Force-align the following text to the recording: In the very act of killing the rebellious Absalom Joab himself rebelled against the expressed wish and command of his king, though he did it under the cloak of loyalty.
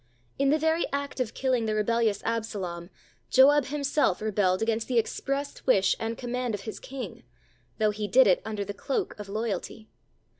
In 0.39 0.49
the 0.49 0.57
very 0.57 0.87
act 0.91 1.19
of 1.19 1.35
killing 1.35 1.67
the 1.67 1.75
rebellious 1.75 2.23
Absalom 2.23 2.89
Joab 3.29 3.65
himself 3.65 4.19
rebelled 4.19 4.59
against 4.59 4.87
the 4.87 4.97
expressed 4.97 5.67
wish 5.67 5.95
and 5.99 6.17
command 6.17 6.55
of 6.55 6.61
his 6.61 6.79
king, 6.79 7.21
though 7.77 7.91
he 7.91 8.07
did 8.07 8.25
it 8.25 8.41
under 8.43 8.65
the 8.65 8.73
cloak 8.73 9.13
of 9.19 9.29
loyalty. 9.29 9.89